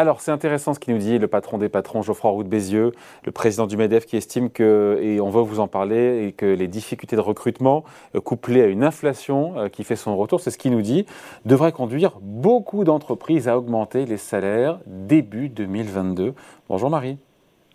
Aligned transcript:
Alors, 0.00 0.22
c'est 0.22 0.30
intéressant 0.30 0.72
ce 0.72 0.80
qu'il 0.80 0.94
nous 0.94 0.98
dit 0.98 1.18
le 1.18 1.28
patron 1.28 1.58
des 1.58 1.68
patrons, 1.68 2.00
Geoffroy 2.00 2.30
Roux 2.30 2.42
de 2.42 2.48
Bézieux, 2.48 2.92
le 3.22 3.32
président 3.32 3.66
du 3.66 3.76
MEDEF, 3.76 4.06
qui 4.06 4.16
estime 4.16 4.48
que, 4.48 4.98
et 5.02 5.20
on 5.20 5.28
va 5.28 5.42
vous 5.42 5.60
en 5.60 5.68
parler, 5.68 6.24
et 6.26 6.32
que 6.32 6.46
les 6.46 6.68
difficultés 6.68 7.16
de 7.16 7.20
recrutement, 7.20 7.84
euh, 8.14 8.20
couplées 8.22 8.62
à 8.62 8.66
une 8.66 8.82
inflation 8.82 9.58
euh, 9.58 9.68
qui 9.68 9.84
fait 9.84 9.96
son 9.96 10.16
retour, 10.16 10.40
c'est 10.40 10.50
ce 10.50 10.56
qu'il 10.56 10.72
nous 10.72 10.80
dit, 10.80 11.04
devraient 11.44 11.72
conduire 11.72 12.12
beaucoup 12.22 12.82
d'entreprises 12.84 13.46
à 13.46 13.58
augmenter 13.58 14.06
les 14.06 14.16
salaires 14.16 14.78
début 14.86 15.50
2022. 15.50 16.32
Bonjour 16.70 16.88
Marie. 16.88 17.18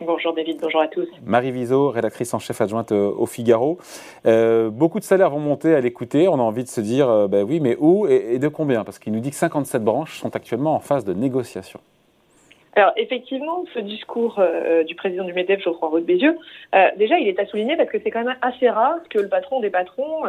Bonjour 0.01 0.33
David, 0.33 0.59
bonjour 0.61 0.81
à 0.81 0.87
tous. 0.87 1.07
Marie 1.25 1.51
Viseau, 1.51 1.89
rédactrice 1.89 2.33
en 2.33 2.39
chef 2.39 2.59
adjointe 2.59 2.91
euh, 2.91 3.13
au 3.17 3.25
Figaro. 3.25 3.77
Euh, 4.25 4.69
beaucoup 4.69 4.99
de 4.99 5.05
salaires 5.05 5.29
vont 5.29 5.39
monter 5.39 5.73
à 5.73 5.79
l'écouter. 5.79 6.27
On 6.27 6.33
a 6.33 6.41
envie 6.41 6.65
de 6.65 6.69
se 6.69 6.81
dire, 6.81 7.09
euh, 7.09 7.27
ben 7.29 7.45
oui, 7.47 7.61
mais 7.61 7.77
où 7.79 8.05
et, 8.05 8.37
de 8.37 8.47
combien? 8.49 8.83
Parce 8.83 8.99
qu'il 8.99 9.13
nous 9.13 9.21
dit 9.21 9.29
que 9.29 9.37
57 9.37 9.83
branches 9.83 10.19
sont 10.19 10.35
actuellement 10.35 10.75
en 10.75 10.81
phase 10.81 11.05
de 11.05 11.13
négociation. 11.13 11.79
Alors 12.75 12.91
effectivement, 12.97 13.63
ce 13.73 13.79
discours 13.79 14.41
du 14.85 14.95
président 14.95 15.23
du 15.23 15.33
MEDEF, 15.33 15.61
Geoffroy 15.61 15.89
Roux 15.89 15.99
de 15.99 16.05
Bézieux, 16.05 16.37
déjà 16.97 17.17
il 17.17 17.27
est 17.27 17.39
à 17.39 17.45
souligner 17.45 17.77
parce 17.77 17.89
que 17.89 17.97
c'est 18.03 18.11
quand 18.11 18.23
même 18.23 18.35
assez 18.41 18.69
rare 18.69 18.97
que 19.09 19.19
le 19.19 19.29
patron 19.29 19.61
des 19.61 19.69
patrons 19.69 20.23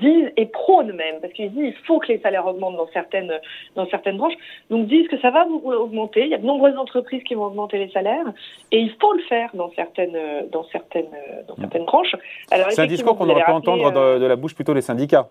disent 0.00 0.30
et 0.36 0.46
prônent 0.46 0.92
même, 0.92 1.20
parce 1.20 1.32
qu'ils 1.32 1.50
disent 1.52 1.74
il 1.76 1.86
faut 1.86 1.98
que 1.98 2.08
les 2.08 2.18
salaires 2.18 2.46
augmentent 2.46 2.76
dans 2.76 2.88
certaines, 2.92 3.32
dans 3.74 3.86
certaines 3.88 4.16
branches, 4.16 4.34
donc 4.70 4.86
disent 4.86 5.08
que 5.08 5.18
ça 5.20 5.30
va 5.30 5.46
augmenter? 5.46 6.24
Il 6.24 6.30
y 6.30 6.34
a 6.34 6.38
de 6.38 6.46
nombreuses 6.46 6.76
entreprises 6.76 7.22
qui 7.24 7.34
vont 7.34 7.44
augmenter 7.44 7.78
les 7.78 7.90
salaires 7.90 8.26
et 8.72 8.78
il 8.78 8.92
faut 9.00 9.12
le 9.12 9.22
faire 9.22 9.50
dans 9.54 9.70
certaines, 9.74 10.16
dans 10.50 10.64
certaines, 10.64 11.08
dans 11.48 11.56
certaines 11.56 11.84
branches. 11.84 12.14
C'est 12.48 12.80
un 12.80 12.86
discours 12.86 13.16
qu'on 13.16 13.28
aurait 13.28 13.44
pu 13.44 13.50
entendre 13.50 13.92
euh, 13.96 14.18
de, 14.18 14.26
la 14.26 14.36
bouche 14.36 14.54
plutôt 14.54 14.74
des 14.74 14.80
syndicats. 14.80 15.30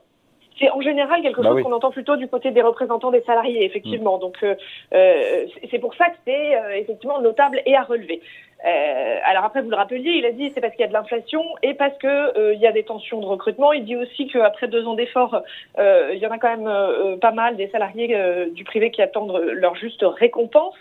C'est 0.59 0.69
en 0.69 0.81
général 0.81 1.21
quelque 1.21 1.41
bah 1.41 1.49
chose 1.49 1.63
qu'on 1.63 1.73
entend 1.73 1.91
plutôt 1.91 2.15
du 2.15 2.27
côté 2.27 2.51
des 2.51 2.61
représentants 2.61 3.11
des 3.11 3.21
salariés, 3.21 3.65
effectivement. 3.65 4.17
Donc 4.17 4.37
euh, 4.43 4.55
euh, 4.93 5.45
c'est 5.69 5.79
pour 5.79 5.93
ça 5.95 6.09
que 6.09 6.15
c'est 6.25 6.79
effectivement 6.79 7.19
notable 7.21 7.61
et 7.65 7.75
à 7.75 7.83
relever. 7.83 8.21
Euh, 8.65 9.17
alors 9.25 9.43
après, 9.43 9.61
vous 9.61 9.69
le 9.69 9.75
rappeliez, 9.75 10.11
il 10.11 10.25
a 10.25 10.31
dit 10.31 10.51
c'est 10.53 10.61
parce 10.61 10.73
qu'il 10.73 10.81
y 10.81 10.85
a 10.85 10.87
de 10.87 10.93
l'inflation 10.93 11.43
et 11.61 11.73
parce 11.75 11.95
que 11.97 12.07
euh, 12.07 12.53
il 12.53 12.59
y 12.59 12.67
a 12.67 12.71
des 12.71 12.83
tensions 12.83 13.19
de 13.19 13.25
recrutement. 13.25 13.73
Il 13.73 13.85
dit 13.85 13.95
aussi 13.95 14.27
qu'après 14.27 14.67
deux 14.67 14.87
ans 14.87 14.95
d'efforts, 14.95 15.41
euh, 15.77 16.11
il 16.13 16.19
y 16.19 16.25
en 16.25 16.31
a 16.31 16.39
quand 16.39 16.57
même 16.57 17.19
pas 17.19 17.31
mal 17.31 17.57
des 17.57 17.67
salariés 17.67 18.17
du 18.51 18.63
privé 18.63 18.91
qui 18.91 19.01
attendent 19.01 19.37
leur 19.37 19.75
juste 19.75 20.03
récompense. 20.03 20.75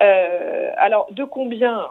alors 0.00 1.08
de 1.12 1.24
combien 1.24 1.86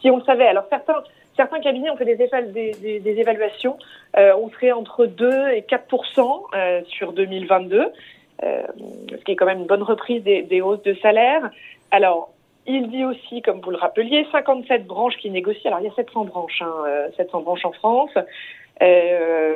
Si 0.00 0.10
on 0.10 0.18
le 0.18 0.24
savait, 0.24 0.46
alors 0.46 0.64
certains 0.70 1.02
certains 1.40 1.60
cabinets 1.60 1.88
ont 1.88 1.96
fait 1.96 2.04
des, 2.04 3.18
évaluations. 3.18 3.78
on 4.14 4.50
serait 4.50 4.72
entre 4.72 5.06
2 5.06 5.48
et 5.52 5.62
4% 5.62 6.84
sur 6.86 7.14
2022, 7.14 7.86
ce 8.42 9.24
qui 9.24 9.32
est 9.32 9.36
quand 9.36 9.46
même 9.46 9.60
une 9.60 9.66
bonne 9.66 9.82
reprise 9.82 10.22
des, 10.22 10.60
hausses 10.60 10.82
de 10.82 10.94
salaire. 11.00 11.50
Alors, 11.90 12.30
il 12.66 12.90
dit 12.90 13.04
aussi, 13.04 13.40
comme 13.42 13.60
vous 13.60 13.70
le 13.70 13.76
rappeliez, 13.76 14.26
57 14.30 14.86
branches 14.86 15.16
qui 15.16 15.30
négocient. 15.30 15.70
Alors 15.70 15.80
il 15.80 15.86
y 15.86 15.90
a 15.90 15.94
700 15.94 16.26
branches, 16.26 16.62
hein, 16.62 16.74
700 17.16 17.38
euh, 17.38 17.42
branches 17.42 17.64
en 17.64 17.72
France. 17.72 18.10
Euh, 18.82 19.54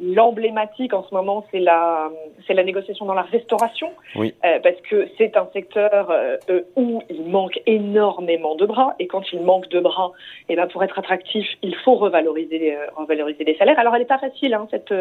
L'emblématique 0.00 0.92
en 0.94 1.04
ce 1.04 1.14
moment, 1.14 1.44
c'est 1.50 1.60
la, 1.60 2.10
c'est 2.46 2.54
la 2.54 2.64
négociation 2.64 3.06
dans 3.06 3.14
la 3.14 3.22
restauration, 3.22 3.90
oui. 4.16 4.34
euh, 4.44 4.58
parce 4.62 4.80
que 4.88 5.08
c'est 5.18 5.36
un 5.36 5.48
secteur 5.52 6.10
euh, 6.10 6.60
où 6.76 7.02
il 7.10 7.24
manque 7.24 7.60
énormément 7.66 8.54
de 8.54 8.66
bras, 8.66 8.94
et 8.98 9.06
quand 9.06 9.32
il 9.32 9.40
manque 9.42 9.68
de 9.68 9.80
bras, 9.80 10.12
et 10.48 10.52
eh 10.52 10.56
ben 10.56 10.66
pour 10.66 10.82
être 10.84 10.98
attractif, 10.98 11.46
il 11.62 11.74
faut 11.76 11.94
revaloriser, 11.94 12.74
euh, 12.74 12.86
revaloriser 12.96 13.44
les 13.44 13.56
salaires. 13.56 13.78
Alors 13.78 13.94
elle 13.94 14.02
n'est 14.02 14.06
pas 14.06 14.18
facile 14.18 14.54
hein, 14.54 14.66
cette 14.70 14.94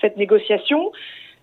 cette 0.00 0.16
négociation. 0.16 0.92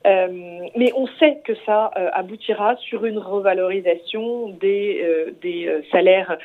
Euh, 0.05 0.27
mais 0.75 0.91
on 0.95 1.07
sait 1.19 1.39
que 1.43 1.53
ça 1.65 1.91
euh, 1.97 2.09
aboutira 2.13 2.75
sur 2.77 3.05
une 3.05 3.17
revalorisation 3.17 4.49
des, 4.49 5.01
euh, 5.01 5.31
des 5.41 5.69
salaires 5.91 6.37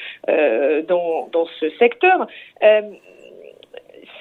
dans, 0.88 1.28
dans 1.32 1.46
ce 1.60 1.70
secteur. 1.78 2.26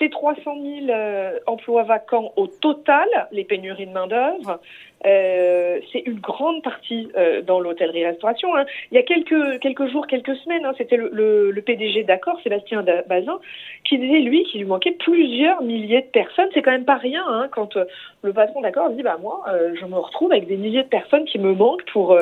Ces 0.02 0.10
300 0.10 0.58
000 0.88 0.98
emplois 1.46 1.84
vacants 1.84 2.34
au 2.36 2.48
total, 2.48 3.08
les 3.32 3.44
pénuries 3.44 3.86
de 3.86 3.92
main-d'œuvre, 3.92 4.60
euh, 5.06 5.80
c'est 5.92 6.04
une 6.06 6.20
grande 6.20 6.62
partie 6.62 7.10
euh, 7.18 7.42
dans 7.42 7.60
l'hôtellerie-restauration. 7.60 8.56
Hein. 8.56 8.66
Il 8.92 8.96
y 8.96 8.98
a 8.98 9.04
quelques, 9.04 9.60
quelques 9.60 9.88
jours, 9.88 10.06
quelques 10.08 10.36
semaines, 10.38 10.66
hein, 10.66 10.74
c'était 10.78 10.98
le, 10.98 11.64
PDG 11.66 12.04
d'accord, 12.04 12.40
Sébastien 12.44 12.84
Bazin, 13.08 13.40
qui 13.84 13.98
disait, 13.98 14.20
lui, 14.20 14.44
qu'il 14.44 14.62
lui 14.62 14.68
manquait 14.68 14.92
plusieurs 14.92 15.62
milliers 15.62 16.02
de 16.02 16.08
personnes. 16.08 16.50
C'est 16.54 16.62
quand 16.62 16.72
même 16.72 16.86
pas 16.86 16.98
rien 16.98 17.24
hein, 17.28 17.48
quand 17.52 17.78
euh, 17.78 17.86
le 18.24 18.34
patron 18.34 18.62
d'accord 18.62 18.90
dit, 18.92 19.04
bah 19.04 19.18
moi, 19.22 19.44
euh, 19.50 19.74
je 19.80 19.86
me 19.86 19.96
retrouve 19.96 20.32
avec 20.32 20.48
des 20.48 20.58
milliers 20.58 20.84
de 20.84 20.88
personnes 20.88 21.26
qui 21.26 21.40
me 21.40 21.54
manquent 21.54 21.86
pour, 21.92 22.18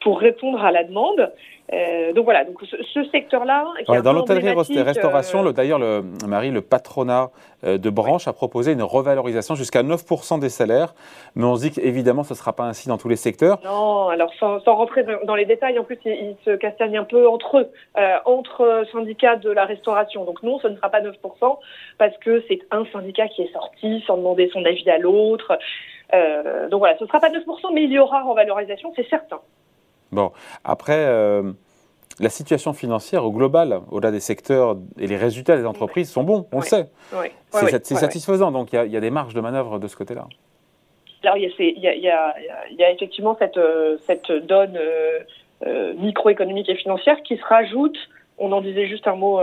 pour 0.00 0.18
répondre 0.18 0.64
à 0.64 0.72
la 0.72 0.84
demande. 0.84 1.32
Euh, 1.72 2.12
donc 2.12 2.24
voilà, 2.24 2.44
donc 2.44 2.58
ce, 2.62 3.04
secteur-là. 3.04 3.66
dans 4.02 4.12
l'hôtellerie-restauration, 4.12 5.50
d'ailleurs, 5.52 5.78
le, 5.78 6.02
Marie, 6.26 6.50
le 6.50 6.60
patronat 6.60 7.30
de 7.62 7.90
branche 7.90 8.28
a 8.28 8.34
proposé 8.34 8.72
une 8.72 8.82
revalorisation 8.82 9.54
jusqu'à 9.54 9.82
9% 9.82 10.38
des 10.38 10.50
salaires, 10.50 10.94
mais 11.34 11.44
on 11.44 11.56
se 11.56 11.62
dit 11.62 11.70
qu'évidemment, 11.70 12.22
ce 12.22 12.34
ne 12.34 12.36
sera 12.36 12.52
pas 12.52 12.64
ainsi 12.64 12.88
dans 12.88 12.98
tous 12.98 13.08
les 13.08 13.16
secteurs. 13.16 13.58
Non, 13.64 14.08
alors 14.08 14.32
sans, 14.38 14.58
rentrer 14.66 15.04
dans 15.24 15.34
les 15.34 15.46
détails, 15.46 15.78
en 15.78 15.84
plus, 15.84 15.98
ils, 16.04 16.36
se 16.44 16.56
castagnent 16.56 16.98
un 16.98 17.04
peu 17.04 17.28
entre 17.28 17.58
eux, 17.58 17.72
euh, 17.98 18.16
entre 18.24 18.84
syndicats 18.92 19.36
de 19.36 19.50
la 19.50 19.64
restauration. 19.64 20.24
Donc 20.24 20.42
non, 20.42 20.58
ce 20.60 20.68
ne 20.68 20.76
sera 20.76 20.90
pas 20.90 21.00
9%, 21.00 21.14
parce 21.98 22.16
que 22.18 22.42
c'est 22.48 22.60
un 22.70 22.84
syndicat 22.92 23.28
qui 23.28 23.42
est 23.42 23.52
sorti 23.52 24.02
sans 24.06 24.16
demander 24.16 24.50
son 24.52 24.64
avis 24.64 24.88
à 24.90 24.98
l'autre. 24.98 25.58
Euh, 26.14 26.68
donc 26.68 26.80
voilà, 26.80 26.96
ce 26.98 27.04
ne 27.04 27.08
sera 27.08 27.20
pas 27.20 27.30
9%, 27.30 27.72
mais 27.72 27.84
il 27.84 27.92
y 27.92 27.98
aura 27.98 28.22
revalorisation, 28.22 28.92
c'est 28.96 29.08
certain. 29.08 29.40
Bon, 30.12 30.32
après, 30.64 31.06
euh, 31.06 31.52
la 32.20 32.28
situation 32.28 32.72
financière 32.72 33.24
au 33.24 33.32
global, 33.32 33.80
au-delà 33.90 34.12
des 34.12 34.20
secteurs 34.20 34.76
et 34.98 35.06
les 35.06 35.16
résultats 35.16 35.56
des 35.56 35.66
entreprises 35.66 36.10
sont 36.10 36.22
bons, 36.22 36.46
on 36.52 36.60
le 36.60 36.64
sait. 36.64 36.86
c'est 37.50 37.94
satisfaisant, 37.94 38.52
donc 38.52 38.72
il 38.72 38.92
y, 38.92 38.96
a 38.96 39.00
des 39.00 39.10
marges 39.10 39.34
de 39.34 39.40
manœuvre 39.40 39.78
de 39.78 39.88
ce 39.88 39.96
côté-là. 39.96 40.26
Alors, 41.22 41.36
il 41.38 41.50
y 41.58 42.08
a, 42.10 42.90
effectivement 42.92 43.36
cette, 43.38 43.56
euh, 43.56 43.96
cette 44.06 44.30
donne 44.30 44.78
euh, 45.66 45.94
microéconomique 45.94 46.68
et 46.68 46.76
financière 46.76 47.22
qui 47.22 47.36
se 47.36 47.44
rajoute, 47.44 47.96
on 48.38 48.52
en 48.52 48.60
disait 48.60 48.86
juste 48.86 49.06
un 49.08 49.16
mot 49.16 49.40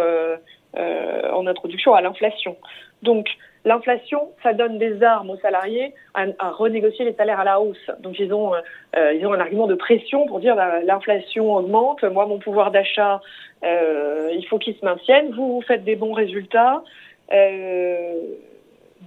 en 0.75 1.47
introduction, 1.47 1.93
à 1.93 2.01
l'inflation. 2.01 2.55
Donc, 3.01 3.27
l'inflation, 3.65 4.29
ça 4.43 4.53
donne 4.53 4.77
des 4.77 5.03
armes 5.03 5.29
aux 5.29 5.37
salariés 5.37 5.93
à, 6.13 6.49
renégocier 6.49 7.05
les 7.05 7.13
salaires 7.13 7.39
à 7.39 7.43
la 7.43 7.61
hausse. 7.61 7.91
Donc, 7.99 8.19
ils 8.19 8.33
ont, 8.33 8.53
ils 8.95 9.25
ont 9.25 9.33
un 9.33 9.39
argument 9.39 9.67
de 9.67 9.75
pression 9.75 10.25
pour 10.25 10.39
dire 10.39 10.55
bah, 10.55 10.81
l'inflation 10.81 11.55
augmente, 11.55 12.03
moi, 12.03 12.25
mon 12.25 12.39
pouvoir 12.39 12.71
d'achat, 12.71 13.21
il 13.63 14.45
faut 14.49 14.57
qu'il 14.57 14.75
se 14.75 14.83
maintienne, 14.83 15.31
vous, 15.31 15.53
vous 15.53 15.61
faites 15.61 15.83
des 15.83 15.95
bons 15.95 16.13
résultats. 16.13 16.83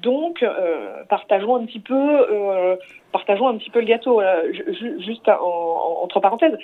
Donc, 0.02 0.42
euh, 0.42 1.04
partageons 1.08 1.56
un 1.56 1.64
petit 1.66 1.78
peu, 1.78 1.94
euh, 1.94 2.76
partageons 3.12 3.48
un 3.48 3.56
petit 3.56 3.70
peu 3.70 3.80
le 3.80 3.86
gâteau. 3.86 4.20
Euh, 4.20 4.52
juste 4.98 5.28
entre 5.28 6.20
parenthèses, 6.20 6.56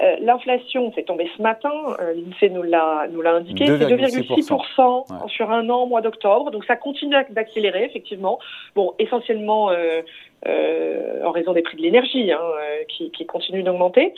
euh, 0.00 0.16
l'inflation 0.20 0.92
s'est 0.92 1.02
tombée 1.02 1.28
ce 1.36 1.42
matin. 1.42 1.70
L'Insee 2.14 2.50
nous 2.50 2.62
l'a 2.62 3.06
nous 3.10 3.22
l'a 3.22 3.34
indiqué, 3.34 3.66
c'est 3.66 3.86
2,6% 3.86 5.28
sur 5.28 5.50
un 5.50 5.68
an, 5.68 5.86
mois 5.86 6.00
d'octobre. 6.00 6.50
Donc, 6.50 6.64
ça 6.64 6.76
continue 6.76 7.14
d'accélérer 7.30 7.84
effectivement. 7.84 8.38
Bon, 8.74 8.94
essentiellement 8.98 9.70
euh, 9.70 10.02
en 10.44 11.30
raison 11.30 11.52
des 11.52 11.62
prix 11.62 11.76
de 11.76 11.82
l'énergie 11.82 12.32
hein, 12.32 12.40
euh, 12.40 12.84
qui, 12.88 13.10
qui 13.10 13.26
continuent 13.26 13.64
d'augmenter. 13.64 14.14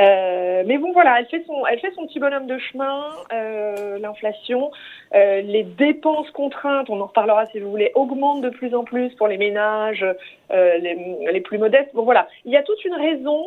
Euh, 0.00 0.62
mais 0.66 0.78
bon, 0.78 0.92
voilà, 0.92 1.18
elle 1.18 1.26
fait 1.26 1.42
son, 1.46 1.66
elle 1.66 1.78
fait 1.80 1.92
son 1.94 2.06
petit 2.06 2.20
bonhomme 2.20 2.46
de 2.46 2.58
chemin. 2.58 3.06
Euh, 3.32 3.98
L'inflation, 3.98 4.70
euh, 5.14 5.40
les 5.40 5.62
dépenses 5.62 6.30
contraintes, 6.30 6.90
on 6.90 7.00
en 7.00 7.06
reparlera 7.06 7.46
si 7.46 7.60
vous 7.60 7.70
voulez, 7.70 7.92
augmentent 7.94 8.42
de 8.42 8.50
plus 8.50 8.74
en 8.74 8.84
plus 8.84 9.14
pour 9.14 9.28
les 9.28 9.38
ménages 9.38 10.04
les, 10.50 11.18
les, 11.32 11.40
plus 11.40 11.58
modestes. 11.58 11.90
Bon, 11.94 12.04
voilà, 12.04 12.28
il 12.44 12.52
y 12.52 12.56
a 12.56 12.62
toute 12.62 12.84
une 12.84 12.94
raison, 12.94 13.44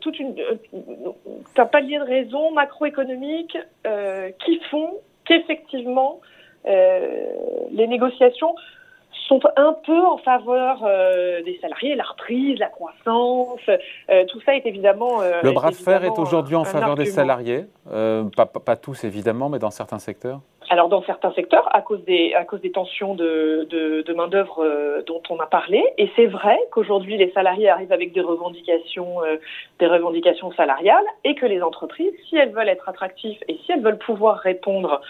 toute 0.00 0.18
une, 0.18 0.34
un 1.56 1.66
palier 1.66 1.98
de 1.98 2.04
raisons 2.04 2.52
macroéconomiques 2.52 3.58
qui 4.44 4.60
font 4.70 4.94
qu'effectivement 5.26 6.20
les 6.64 7.86
négociations 7.86 8.54
sont 9.28 9.40
un 9.56 9.76
peu 9.84 9.98
en 10.06 10.16
faveur 10.18 10.82
euh, 10.84 11.42
des 11.42 11.58
salariés, 11.60 11.94
la 11.94 12.04
reprise, 12.04 12.58
la 12.58 12.68
croissance, 12.68 13.60
euh, 13.68 14.24
tout 14.26 14.40
ça 14.40 14.56
est 14.56 14.66
évidemment. 14.66 15.20
Euh, 15.20 15.42
le 15.42 15.52
bras 15.52 15.70
de 15.70 15.76
fer 15.76 16.04
est 16.04 16.18
aujourd'hui 16.18 16.56
en 16.56 16.64
faveur 16.64 16.96
des 16.96 17.06
salariés, 17.06 17.66
pas, 17.90 18.46
pas, 18.46 18.76
tous 18.76 19.04
évidemment, 19.04 19.48
mais 19.48 19.58
dans 19.58 19.70
certains 19.70 19.98
secteurs? 19.98 20.40
Alors 20.70 20.88
dans 20.88 21.02
certains 21.02 21.32
secteurs, 21.32 21.68
à 21.74 21.82
cause 21.82 22.04
des, 22.04 22.34
à 22.34 22.44
cause 22.44 22.60
des 22.60 22.70
tensions 22.70 23.14
de, 23.14 23.66
de, 23.70 24.02
de 24.02 24.12
main-d'œuvre 24.12 24.64
euh, 24.64 25.02
dont 25.06 25.22
on 25.30 25.38
a 25.38 25.46
parlé, 25.46 25.84
et 25.96 26.10
c'est 26.16 26.26
vrai 26.26 26.58
qu'aujourd'hui 26.70 27.16
les 27.16 27.30
salariés 27.32 27.68
arrivent 27.68 27.92
avec 27.92 28.12
des 28.12 28.20
revendications, 28.20 29.22
euh, 29.24 29.36
des 29.78 29.86
revendications 29.86 30.52
salariales, 30.52 31.04
et 31.24 31.34
que 31.34 31.46
les 31.46 31.62
entreprises, 31.62 32.12
si 32.28 32.36
elles 32.36 32.50
veulent 32.50 32.68
être 32.68 32.88
attractives 32.88 33.38
et 33.48 33.58
si 33.64 33.72
elles 33.72 33.82
veulent 33.82 33.98
pouvoir 33.98 34.38
répondre 34.38 35.00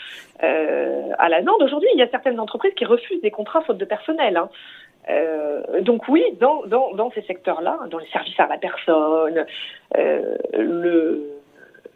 euh, 0.43 1.11
à 1.19 1.29
la 1.29 1.41
demande, 1.41 1.63
aujourd'hui 1.63 1.89
il 1.95 1.99
y 1.99 2.03
a 2.03 2.09
certaines 2.09 2.41
entreprises 2.41 2.75
qui 2.75 2.85
refusent 2.85 3.23
des 3.23 3.31
contrats 3.31 3.63
faute 3.63 3.79
de 3.79 3.85
personnel. 3.85 4.37
Hein. 4.37 4.49
donc 5.81 6.09
oui, 6.09 6.23
dans, 6.41 6.63
dans, 6.67 6.93
dans 6.95 7.11
ces 7.13 7.23
secteurs-là, 7.23 7.79
dans 7.91 7.99
les 7.99 8.09
services 8.09 8.39
à 8.39 8.47
la 8.47 8.59
personne, 8.59 9.47
le, 9.95 11.38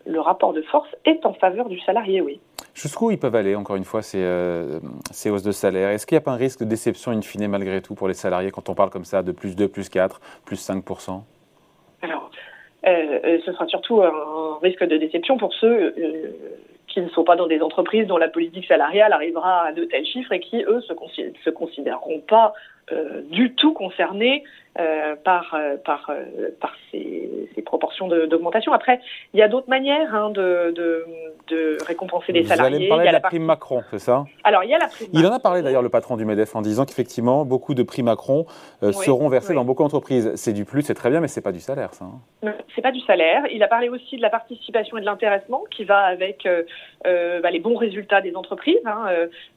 le 0.07 0.21
rapport 0.21 0.53
de 0.53 0.63
force 0.63 0.89
est 1.05 1.25
en 1.27 1.33
faveur 1.35 1.69
du 1.69 1.79
salarié, 1.81 2.21
oui. 2.21 2.41
Jusqu'où 2.75 3.11
ils 3.11 3.19
peuvent 3.19 3.35
aller, 3.35 3.55
encore 3.55 3.77
une 3.77 3.85
fois, 3.85 4.03
ces, 4.03 4.25
ces 5.11 5.31
hausses 5.31 5.43
de 5.43 5.53
salaire? 5.53 5.91
Est-ce 5.91 6.07
qu'il 6.07 6.17
n'y 6.17 6.23
a 6.23 6.25
pas 6.25 6.33
un 6.33 6.37
risque 6.37 6.61
de 6.61 6.65
déception 6.65 7.13
in 7.13 7.21
fine 7.21 7.47
malgré 7.49 7.83
tout 7.83 7.95
pour 7.95 8.09
les 8.09 8.15
salariés 8.15 8.51
quand 8.51 8.71
on 8.71 8.75
parle 8.75 8.89
comme 8.91 9.05
ça 9.05 9.23
de 9.23 9.33
plus 9.33 9.57
2, 9.57 9.69
plus 9.69 9.91
4, 9.91 10.21
plus 10.47 10.57
5 10.57 10.83
Alors, 12.01 12.31
ce 12.83 13.53
sera 13.53 13.67
surtout 13.67 14.01
un 14.03 14.59
risque 14.63 14.85
de 14.85 14.97
déception 14.97 15.37
pour 15.37 15.53
ceux 15.55 15.95
qui 16.93 17.01
ne 17.01 17.09
sont 17.09 17.25
pas 17.25 17.37
dans 17.37 17.47
des 17.47 17.61
entreprises 17.61 18.07
dont 18.07 18.19
la 18.19 18.29
politique 18.29 18.67
salariale 18.67 19.13
arrivera 19.13 19.67
à 19.67 19.73
de 19.73 19.85
tels 19.85 20.05
chiffres 20.05 20.33
et 20.33 20.41
qui, 20.41 20.63
eux, 20.63 20.81
se, 20.83 20.93
se 21.45 21.51
considéreront 21.51 22.21
pas 22.21 22.53
euh, 22.93 23.23
du 23.31 23.55
tout 23.55 23.73
concernés 23.73 24.45
euh, 24.79 25.17
par, 25.25 25.55
euh, 25.55 25.77
par, 25.77 26.11
par 26.61 26.75
ces, 26.91 27.22
d'augmentation. 28.09 28.73
Après, 28.73 29.01
il 29.35 29.41
y 29.41 29.43
a 29.43 29.49
d'autres 29.49 29.69
manières 29.69 30.15
hein, 30.15 30.31
de, 30.31 31.05
de, 31.53 31.79
récompenser 31.87 32.33
les 32.33 32.45
salariés. 32.45 32.71
Vous 32.71 32.77
allez 32.77 32.85
me 32.85 32.89
parler 32.89 33.09
de 33.09 33.13
la, 33.13 33.21
prime 33.21 33.45
Macron, 33.45 33.83
c'est 33.91 33.99
ça? 33.99 34.25
Alors, 34.45 34.65
il 34.65 34.71
y 34.71 34.75
a 34.75 34.79
la 34.79 34.89
prime 34.89 35.09
Il 35.13 35.27
en 35.27 35.33
a 35.33 35.41
parlé 35.41 35.63
d'ailleurs, 35.63 35.83
le 35.83 35.89
patron 35.89 36.17
du 36.17 36.25
MEDEF, 36.25 36.55
en 36.57 36.63
disant 36.63 36.85
qu'effectivement, 36.85 37.45
beaucoup 37.45 37.75
de 37.75 37.83
primes 37.83 38.07
Macron 38.07 38.47
seront 38.81 39.29
versées 39.29 39.55
dans 39.55 39.65
beaucoup 39.65 39.83
d'entreprises. 39.83 40.33
C'est 40.35 40.53
du 40.53 40.65
plus, 40.65 40.83
c'est 40.83 40.95
très 40.95 41.11
bien, 41.11 41.21
mais 41.21 41.29
c'est 41.29 41.41
pas 41.41 41.53
du 41.53 41.61
salaire, 41.61 41.95
ça. 41.95 42.05
Hein. 42.45 42.53
C'est 42.75 42.83
pas 42.83 42.93
du 42.93 43.01
salaire. 43.01 43.45
Il 43.53 43.63
a 43.63 43.69
parlé 43.69 43.89
aussi 43.89 44.17
de 44.17 44.23
la 44.23 44.31
participation 44.31 44.97
et 44.97 45.01
de 45.01 45.07
l'intéressement 45.07 45.65
qui 45.71 45.85
va 45.85 45.99
avec 45.99 46.47
euh, 46.47 47.41
bah, 47.41 47.51
les 47.51 47.61
bons 47.61 47.77
résultats 47.77 48.21
des 48.21 48.35
entreprises. 48.35 48.81
Hein, 48.87 49.07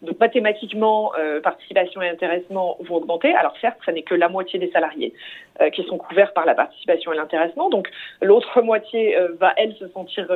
donc 0.01 0.19
mathématiquement, 0.19 1.11
participation 1.43 2.01
et 2.01 2.09
intéressement 2.09 2.77
vont 2.81 2.95
augmenter 2.95 3.25
alors 3.33 3.53
certes, 3.61 3.77
ce 3.85 3.91
n'est 3.91 4.03
que 4.03 4.15
la 4.15 4.29
moitié 4.29 4.59
des 4.59 4.71
salariés 4.71 5.13
euh, 5.61 5.69
qui 5.69 5.83
sont 5.83 5.97
couverts 5.97 6.33
par 6.33 6.45
la 6.45 6.55
participation 6.55 7.13
et 7.13 7.15
l'intéressement. 7.15 7.69
Donc 7.69 7.89
l'autre 8.21 8.61
moitié 8.63 9.17
euh, 9.17 9.29
va, 9.39 9.53
elle, 9.57 9.75
se 9.75 9.87
sentir 9.89 10.27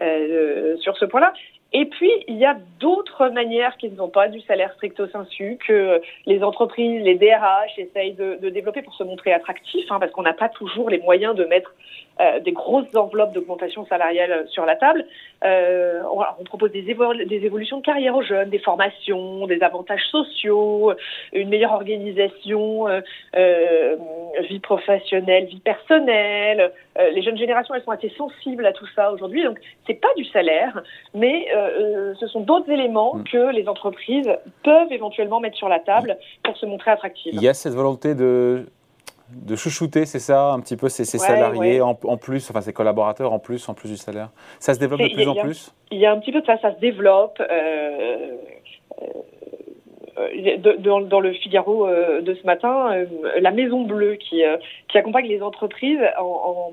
euh, 0.00 0.76
sur 0.78 0.96
ce 0.96 1.04
point-là. 1.04 1.32
Et 1.72 1.86
puis, 1.86 2.10
il 2.28 2.36
y 2.36 2.46
a 2.46 2.56
d'autres 2.78 3.28
manières 3.28 3.76
qui 3.76 3.90
ne 3.90 3.96
sont 3.96 4.08
pas 4.08 4.28
du 4.28 4.40
salaire 4.42 4.72
stricto 4.74 5.08
sensu 5.08 5.58
que 5.66 6.00
les 6.24 6.42
entreprises, 6.42 7.02
les 7.02 7.16
DRH 7.16 7.78
essayent 7.78 8.14
de, 8.14 8.38
de 8.40 8.48
développer 8.50 8.82
pour 8.82 8.94
se 8.94 9.02
montrer 9.02 9.32
attractifs, 9.32 9.90
hein, 9.90 9.98
parce 9.98 10.12
qu'on 10.12 10.22
n'a 10.22 10.32
pas 10.32 10.48
toujours 10.48 10.88
les 10.88 10.98
moyens 10.98 11.34
de 11.34 11.44
mettre 11.44 11.74
euh, 12.20 12.40
des 12.40 12.52
grosses 12.52 12.94
enveloppes 12.94 13.32
d'augmentation 13.32 13.86
salariale 13.86 14.46
sur 14.48 14.64
la 14.64 14.76
table. 14.76 15.04
Euh, 15.44 16.02
on, 16.12 16.22
on, 16.40 16.44
propose 16.44 16.72
des, 16.72 16.82
des, 16.82 17.44
évolutions 17.44 17.78
de 17.78 17.82
carrière 17.82 18.16
aux 18.16 18.22
jeunes, 18.22 18.50
des 18.50 18.58
formations, 18.58 19.46
des 19.46 19.62
avantages 19.62 20.06
sociaux, 20.10 20.92
une 21.32 21.48
meilleure 21.48 21.72
organisation, 21.72 22.88
euh, 22.88 23.00
euh 23.36 23.96
vie 24.48 24.60
professionnelle, 24.60 25.46
vie 25.46 25.60
personnelle. 25.60 26.72
Euh, 26.98 27.10
les 27.10 27.22
jeunes 27.22 27.36
générations, 27.36 27.74
elles 27.74 27.82
sont 27.82 27.90
assez 27.90 28.12
sensibles 28.16 28.64
à 28.66 28.72
tout 28.72 28.86
ça 28.94 29.12
aujourd'hui, 29.12 29.44
donc 29.44 29.58
c'est 29.86 30.00
pas 30.00 30.12
du 30.16 30.24
salaire, 30.26 30.82
mais 31.14 31.48
euh, 31.54 32.14
ce 32.18 32.26
sont 32.26 32.40
d'autres 32.40 32.70
éléments 32.70 33.16
mm. 33.16 33.24
que 33.24 33.52
les 33.52 33.68
entreprises 33.68 34.30
peuvent 34.62 34.92
éventuellement 34.92 35.40
mettre 35.40 35.56
sur 35.56 35.68
la 35.68 35.80
table 35.80 36.16
pour 36.42 36.56
se 36.56 36.66
montrer 36.66 36.90
attractives. 36.90 37.34
Il 37.34 37.42
y 37.42 37.48
a 37.48 37.54
cette 37.54 37.74
volonté 37.74 38.14
de 38.14 38.66
de 39.30 39.56
chouchouter, 39.56 40.06
c'est 40.06 40.18
ça, 40.18 40.52
un 40.52 40.60
petit 40.60 40.76
peu 40.76 40.88
ces, 40.88 41.04
salariés 41.04 41.80
En, 41.80 41.94
plus, 41.94 42.50
enfin 42.50 42.60
ces 42.60 42.72
collaborateurs 42.72 43.32
en 43.32 43.38
plus, 43.38 43.68
en 43.68 43.74
plus 43.74 43.90
du 43.90 43.96
salaire. 43.96 44.30
Ça 44.60 44.74
se 44.74 44.78
développe 44.78 45.00
de 45.00 45.12
plus 45.12 45.28
en 45.28 45.34
plus? 45.34 45.74
Il 45.90 45.98
y 45.98 46.06
a 46.06 46.12
un 46.12 46.18
petit 46.18 46.32
peu 46.32 46.40
de 46.40 46.46
ça, 46.46 46.58
ça 46.58 46.74
se 46.74 46.80
développe. 46.80 47.40
Euh, 47.40 48.36
euh, 50.18 50.56
dans, 50.78 51.20
le 51.20 51.32
Figaro 51.32 51.88
de 51.88 52.34
ce 52.34 52.46
matin, 52.46 53.04
la 53.38 53.50
Maison 53.50 53.82
Bleue 53.82 54.14
qui, 54.14 54.42
qui 54.88 54.98
accompagne 54.98 55.26
les 55.26 55.42
entreprises 55.42 56.00
en, 56.18 56.22
en 56.22 56.72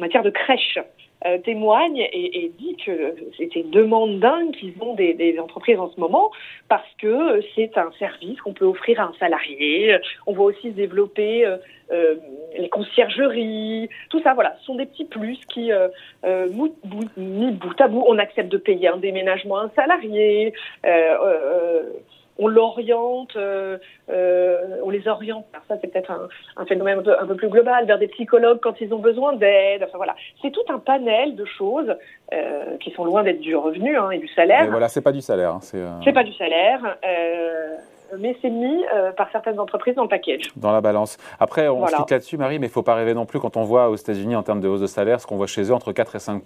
matière 0.00 0.22
de 0.22 0.30
crèche. 0.30 0.78
Euh, 1.26 1.36
témoigne 1.36 1.98
et, 1.98 2.44
et, 2.44 2.48
dit 2.58 2.76
que 2.76 3.14
c'était 3.36 3.60
une 3.60 3.70
demande 3.70 4.20
dingue 4.20 4.52
qu'ils 4.52 4.72
ont 4.80 4.94
des, 4.94 5.12
des, 5.12 5.38
entreprises 5.38 5.78
en 5.78 5.90
ce 5.90 6.00
moment 6.00 6.30
parce 6.66 6.88
que 6.96 7.42
c'est 7.54 7.76
un 7.76 7.90
service 7.98 8.40
qu'on 8.40 8.54
peut 8.54 8.64
offrir 8.64 8.98
à 9.00 9.04
un 9.04 9.12
salarié. 9.20 9.98
On 10.26 10.32
va 10.32 10.44
aussi 10.44 10.70
se 10.70 10.74
développer 10.74 11.44
euh, 11.44 11.58
euh 11.92 12.14
les 12.56 12.70
conciergeries, 12.70 13.90
tout 14.08 14.22
ça. 14.22 14.32
Voilà, 14.32 14.56
ce 14.60 14.64
sont 14.64 14.76
des 14.76 14.86
petits 14.86 15.04
plus 15.04 15.38
qui, 15.52 15.70
euh, 15.72 15.88
euh 16.24 16.48
mis 17.18 17.50
bout 17.50 17.80
à 17.80 17.88
bout, 17.88 18.02
on 18.08 18.16
accepte 18.16 18.50
de 18.50 18.56
payer 18.56 18.88
un 18.88 18.96
déménagement 18.96 19.58
à 19.58 19.64
un 19.64 19.70
salarié 19.76 20.54
on 22.38 22.48
l'oriente, 22.48 23.36
euh, 23.36 23.78
euh, 24.10 24.80
on 24.82 24.90
les 24.90 25.06
oriente. 25.08 25.46
Alors 25.52 25.64
ça, 25.68 25.76
c'est 25.80 25.92
peut-être 25.92 26.10
un, 26.56 26.66
phénomène 26.66 27.02
un 27.06 27.26
peu, 27.26 27.36
plus 27.36 27.48
global 27.48 27.86
vers 27.86 27.98
des 27.98 28.08
psychologues 28.08 28.60
quand 28.62 28.80
ils 28.80 28.92
ont 28.94 28.98
besoin 28.98 29.34
d'aide. 29.34 29.82
Enfin 29.82 29.98
voilà, 29.98 30.16
c'est 30.42 30.50
tout 30.50 30.64
un 30.68 30.78
panel 30.78 31.36
de 31.36 31.44
choses 31.44 31.94
euh, 32.32 32.76
qui 32.78 32.90
sont 32.92 33.04
loin 33.04 33.22
d'être 33.22 33.40
du 33.40 33.54
revenu 33.56 33.96
hein, 33.96 34.10
et 34.10 34.18
du 34.18 34.28
salaire. 34.28 34.64
Mais 34.64 34.70
voilà, 34.70 34.88
c'est 34.88 35.02
pas 35.02 35.12
du 35.12 35.20
salaire. 35.20 35.54
Hein, 35.54 36.00
c'est 36.04 36.12
pas 36.12 36.24
du 36.24 36.32
salaire 36.32 36.96
mais 38.18 38.36
c'est 38.42 38.50
mis 38.50 38.84
euh, 38.94 39.12
par 39.12 39.30
certaines 39.30 39.58
entreprises 39.58 39.94
dans 39.94 40.02
le 40.02 40.08
package. 40.08 40.48
Dans 40.56 40.72
la 40.72 40.80
balance. 40.80 41.16
Après, 41.38 41.68
on 41.68 41.86
se 41.86 41.96
quitte 41.96 42.10
là-dessus, 42.10 42.36
Marie, 42.36 42.58
mais 42.58 42.66
il 42.66 42.70
ne 42.70 42.72
faut 42.72 42.82
pas 42.82 42.94
rêver 42.94 43.14
non 43.14 43.26
plus 43.26 43.40
quand 43.40 43.56
on 43.56 43.62
voit 43.62 43.88
aux 43.88 43.96
États-Unis 43.96 44.36
en 44.36 44.42
termes 44.42 44.60
de 44.60 44.68
hausse 44.68 44.80
de 44.80 44.86
salaire, 44.86 45.20
ce 45.20 45.26
qu'on 45.26 45.36
voit 45.36 45.46
chez 45.46 45.62
eux 45.62 45.74
entre 45.74 45.92
4 45.92 46.16
et 46.16 46.18
5 46.18 46.42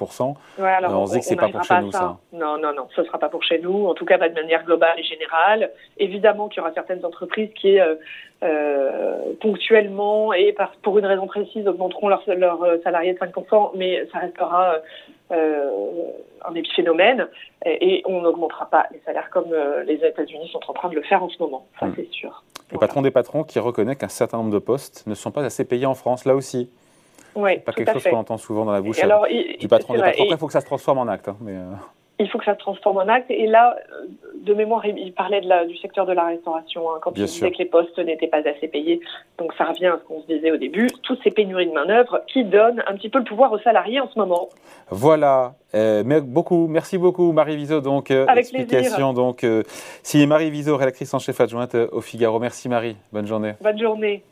ouais, 0.59 0.69
alors, 0.69 1.01
On 1.01 1.07
se 1.07 1.15
dit 1.15 1.21
que 1.21 1.25
ce 1.25 1.31
n'est 1.31 1.37
pas 1.37 1.49
pour 1.49 1.65
chez 1.65 1.81
nous, 1.81 1.93
ça. 1.93 2.19
Non, 2.33 2.59
non, 2.59 2.73
non, 2.75 2.87
ce 2.95 3.01
ne 3.01 3.07
sera 3.07 3.19
pas 3.19 3.29
pour 3.29 3.43
chez 3.43 3.59
nous, 3.59 3.87
en 3.87 3.95
tout 3.95 4.05
cas 4.05 4.19
pas 4.19 4.29
de 4.29 4.35
manière 4.35 4.65
globale 4.65 4.99
et 4.99 5.05
générale. 5.05 5.71
Évidemment 5.99 6.49
qu'il 6.49 6.59
y 6.59 6.61
aura 6.61 6.73
certaines 6.73 7.05
entreprises 7.05 7.51
qui, 7.55 7.81
euh 7.81 7.95
ponctuellement 9.41 10.32
et 10.32 10.52
par, 10.52 10.73
pour 10.82 10.99
une 10.99 11.06
raison 11.06 11.26
précise, 11.26 11.67
augmenteront 11.67 12.08
leurs 12.08 12.23
leur 12.37 12.61
salariés 12.82 13.14
de 13.14 13.19
5% 13.19 13.70
mais 13.75 14.06
ça 14.12 14.19
restera 14.19 14.76
euh, 15.32 15.70
un 16.46 16.55
épiphénomène 16.55 17.26
et, 17.64 18.02
on 18.05 18.20
n'augmentera 18.20 18.69
pas 18.69 18.85
les 18.93 19.00
salaires 19.06 19.31
comme 19.31 19.50
euh, 19.52 19.82
les 19.85 19.94
États-Unis 19.94 20.50
sont 20.52 20.61
en 20.69 20.75
train 20.75 20.91
de 20.91 20.94
le 20.94 21.02
faire 21.02 21.23
en 21.23 21.31
ce 21.31 21.38
moment. 21.38 21.67
Ça, 21.81 21.87
hmm. 21.87 21.94
c'est 21.96 22.11
sûr. 22.11 22.44
Le 22.70 22.76
patron 22.76 23.00
des 23.00 23.11
patrons 23.11 23.43
qui 23.43 23.58
reconnaît 23.58 23.96
qu'un 23.96 24.08
certain 24.08 24.37
nombre 24.37 24.52
de 24.52 24.58
postes 24.58 25.06
ne 25.06 25.14
sont 25.14 25.31
pas 25.31 25.43
assez 25.43 25.64
payés 25.64 25.87
en 25.87 25.94
France, 25.94 26.26
là 26.26 26.35
aussi. 26.35 26.70
Oui, 27.35 27.58
pas 27.61 27.73
quelque 27.73 27.94
chose 27.94 28.05
qu'on 28.05 28.19
entend 28.19 28.37
souvent 28.37 28.67
dans 28.67 28.73
la 28.73 28.82
bouche 28.82 29.02
alors, 29.02 29.26
du 29.26 29.67
patron 29.67 29.94
des 29.94 30.00
patrons. 30.00 30.23
Après, 30.25 30.35
il 30.35 30.37
faut 30.37 30.46
que 30.46 30.52
ça 30.52 30.61
se 30.61 30.67
transforme 30.67 30.99
en 30.99 31.08
acte. 31.08 31.29
Hein, 31.29 31.38
mais 31.41 31.52
euh, 31.52 31.73
il 32.19 32.29
faut 32.29 32.39
que 32.39 32.45
ça 32.45 32.55
se 32.55 32.59
transforme 32.59 32.99
en 32.99 33.09
acte. 33.09 33.31
Et 33.31 33.47
là, 33.47 33.77
de 34.43 34.55
mémoire, 34.55 34.85
il 34.87 35.13
parlait 35.13 35.41
de 35.41 35.49
la, 35.49 35.65
du 35.65 35.77
secteur 35.79 36.06
de 36.06 36.13
la 36.13 36.27
restauration, 36.27 36.91
hein, 36.91 36.99
quand 37.01 37.13
il 37.17 37.25
disait 37.25 37.51
que 37.51 37.59
les 37.59 37.65
postes 37.65 37.99
n'étaient 37.99 38.29
pas 38.29 38.39
assez 38.39 38.69
payés. 38.69 39.01
Donc 39.39 39.53
ça 39.59 39.65
revient 39.65 39.87
à 39.87 39.99
ce 39.99 40.06
qu'on 40.06 40.21
se 40.23 40.27
disait 40.27 40.53
au 40.53 40.56
début, 40.56 40.89
toutes 41.03 41.23
ces 41.25 41.31
pénuries 41.31 41.67
de 41.67 41.73
main-d'œuvre 41.73 42.23
qui 42.27 42.44
donnent 42.44 42.83
un 42.87 42.94
petit 42.94 43.09
peu 43.09 43.19
le 43.19 43.25
pouvoir 43.25 43.53
aux 43.53 43.59
salariés 43.59 44.01
en 44.01 44.09
ce 44.09 44.19
moment. 44.19 44.49
Voilà. 44.91 45.55
Euh, 45.75 46.21
beaucoup, 46.21 46.69
merci 46.69 46.99
beaucoup 46.99 47.33
Marie 47.33 47.56
Viso. 47.56 47.81
Donc, 47.81 48.11
euh, 48.11 48.27
Avec 48.29 48.44
explication. 48.44 49.13
Donc, 49.13 49.43
euh, 49.43 49.63
si 50.03 50.25
Marie 50.27 50.51
Viso, 50.51 50.77
rédactrice 50.77 51.13
en 51.15 51.19
chef 51.19 51.41
adjointe 51.41 51.75
au 51.75 52.01
Figaro. 52.01 52.39
Merci 52.39 52.69
Marie. 52.69 52.97
Bonne 53.13 53.27
journée. 53.27 53.55
Bonne 53.61 53.79
journée. 53.79 54.23